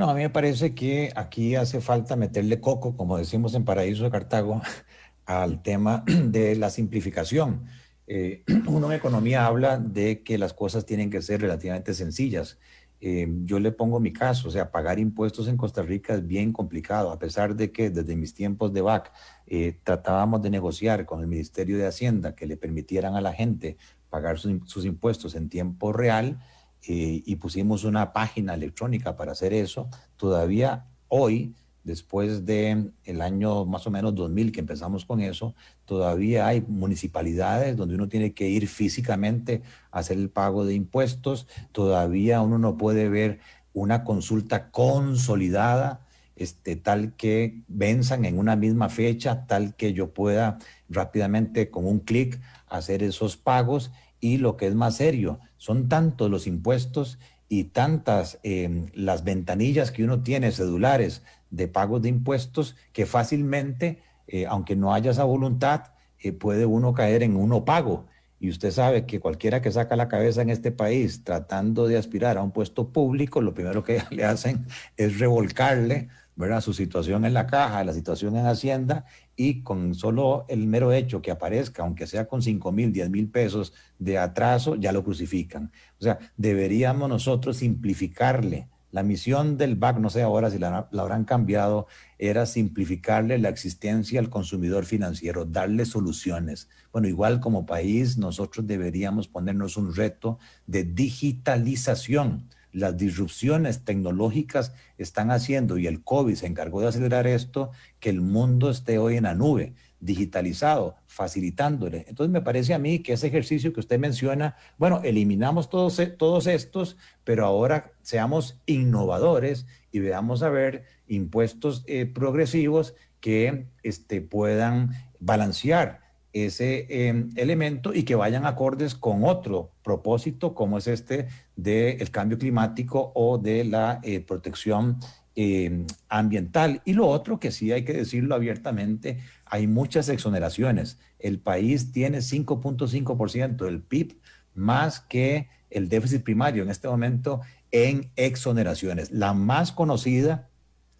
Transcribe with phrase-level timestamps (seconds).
[0.00, 4.04] No, a mí me parece que aquí hace falta meterle coco, como decimos en Paraíso
[4.04, 4.62] de Cartago,
[5.26, 7.66] al tema de la simplificación.
[8.06, 12.58] Eh, uno en economía habla de que las cosas tienen que ser relativamente sencillas.
[13.02, 16.54] Eh, yo le pongo mi caso, o sea, pagar impuestos en Costa Rica es bien
[16.54, 19.12] complicado, a pesar de que desde mis tiempos de BAC
[19.48, 23.76] eh, tratábamos de negociar con el Ministerio de Hacienda que le permitieran a la gente
[24.08, 26.40] pagar sus impuestos en tiempo real
[26.86, 29.88] eh, y pusimos una página electrónica para hacer eso.
[30.16, 35.54] Todavía hoy, después de el año más o menos 2000 que empezamos con eso,
[35.84, 41.46] todavía hay municipalidades donde uno tiene que ir físicamente a hacer el pago de impuestos.
[41.72, 43.40] Todavía uno no puede ver
[43.74, 46.06] una consulta consolidada.
[46.36, 51.98] Este, tal que venzan en una misma fecha, tal que yo pueda rápidamente con un
[51.98, 57.64] clic hacer esos pagos y lo que es más serio, son tantos los impuestos y
[57.64, 64.46] tantas em, las ventanillas que uno tiene cedulares de pagos de impuestos que fácilmente, eh,
[64.46, 68.06] aunque no haya esa voluntad, eh, puede uno caer en uno pago.
[68.40, 72.38] Y usted sabe que cualquiera que saca la cabeza en este país tratando de aspirar
[72.38, 76.62] a un puesto público, lo primero que le hacen es revolcarle ¿verdad?
[76.62, 79.04] su situación en la caja, la situación en Hacienda,
[79.36, 83.28] y con solo el mero hecho que aparezca, aunque sea con 5 mil, 10 mil
[83.28, 85.70] pesos de atraso, ya lo crucifican.
[85.98, 88.68] O sea, deberíamos nosotros simplificarle.
[88.92, 91.86] La misión del BAC, no sé ahora si la, habrán cambiado,
[92.18, 96.68] era simplificarle la existencia al consumidor financiero, darle soluciones.
[96.92, 105.30] Bueno, igual como país, nosotros deberíamos ponernos un reto de digitalización las disrupciones tecnológicas están
[105.30, 109.24] haciendo, y el COVID se encargó de acelerar esto, que el mundo esté hoy en
[109.24, 112.06] la nube, digitalizado, facilitándole.
[112.08, 116.06] Entonces me parece a mí que ese ejercicio que usted menciona, bueno, eliminamos todos, e,
[116.06, 124.22] todos estos, pero ahora seamos innovadores y veamos a ver impuestos eh, progresivos que este,
[124.22, 126.00] puedan balancear
[126.32, 132.38] ese em, elemento y que vayan acordes con otro propósito como es este del cambio
[132.38, 134.98] climático o de la eh, protección
[135.34, 136.82] em, ambiental.
[136.84, 140.98] Y lo otro que sí hay que decirlo abiertamente, hay muchas exoneraciones.
[141.18, 144.18] El país tiene 5.5% del PIB
[144.54, 147.40] más que el déficit primario en este momento
[147.70, 149.10] en exoneraciones.
[149.10, 150.48] La más conocida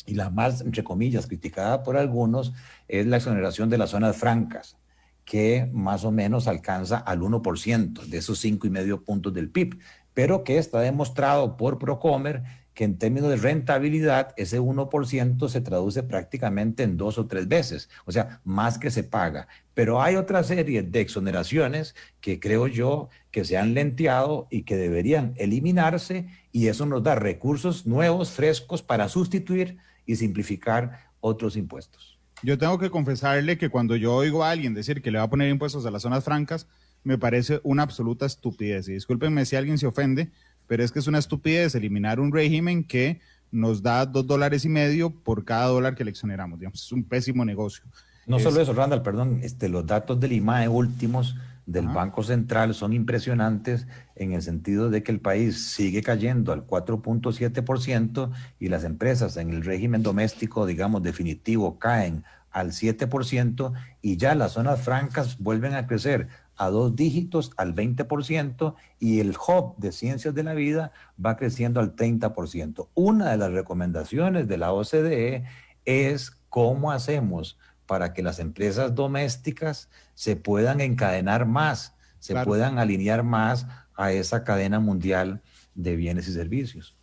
[0.07, 2.53] y la más, entre comillas, criticada por algunos
[2.89, 4.77] es la exoneración de las zonas francas
[5.25, 9.79] que más o menos alcanza al 1% de esos cinco y medio puntos del PIB,
[10.13, 12.43] pero que está demostrado por Procomer
[12.81, 17.91] que en términos de rentabilidad ese 1% se traduce prácticamente en dos o tres veces,
[18.07, 19.49] o sea, más que se paga.
[19.75, 24.79] Pero hay otra serie de exoneraciones que creo yo que se han lenteado y que
[24.79, 29.77] deberían eliminarse y eso nos da recursos nuevos, frescos para sustituir
[30.07, 32.19] y simplificar otros impuestos.
[32.43, 35.31] Yo tengo que confesarle que cuando yo oigo a alguien decir que le va a
[35.31, 36.67] poner impuestos a las zonas francas,
[37.03, 38.89] me parece una absoluta estupidez.
[38.89, 40.31] Y discúlpenme si alguien se ofende,
[40.71, 43.21] pero es que es una estupidez eliminar un régimen que
[43.51, 46.61] nos da dos dólares y medio por cada dólar que le exoneramos.
[46.61, 47.83] Digamos, es un pésimo negocio.
[48.25, 51.35] No solo eso, Randall, perdón, este, los datos del IMAE últimos
[51.67, 56.65] del Banco Central son impresionantes en el sentido de que el país sigue cayendo al
[56.65, 64.37] 4.7% y las empresas en el régimen doméstico, digamos, definitivo, caen al 7% y ya
[64.37, 66.29] las zonas francas vuelven a crecer
[66.61, 70.93] a dos dígitos al 20% y el hub de ciencias de la vida
[71.25, 72.89] va creciendo al 30%.
[72.93, 75.45] Una de las recomendaciones de la OCDE
[75.87, 83.23] es cómo hacemos para que las empresas domésticas se puedan encadenar más, se puedan alinear
[83.23, 85.41] más a esa cadena mundial
[85.75, 86.95] de bienes y servicios.